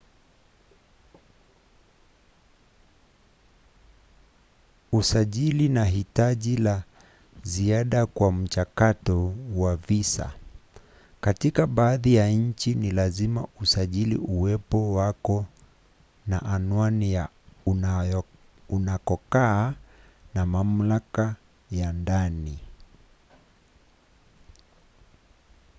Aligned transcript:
usajili 4.91 5.69
ni 5.69 5.85
hitaji 5.85 6.57
la 6.57 6.83
ziada 7.43 8.05
kwa 8.05 8.31
mchakato 8.31 9.33
wa 9.55 9.75
visa. 9.75 10.31
katika 11.21 11.67
baadhi 11.67 12.15
ya 12.15 12.29
nchi 12.29 12.75
ni 12.75 12.91
lazima 12.91 13.47
usajili 13.59 14.15
uwepo 14.17 14.93
wako 14.93 15.45
na 16.27 16.41
anwani 16.43 17.13
ya 17.13 17.29
unakokaa 18.69 19.73
na 20.33 20.45
mamlaka 20.45 21.35
ya 21.71 21.93
ndani 21.93 22.59